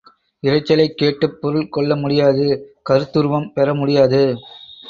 [0.43, 2.47] இரைச்சலைக் கேட்டுப் பொருள் கொள்ள முடியாது
[2.89, 4.23] கருத்துருவம் பெற முடியாது.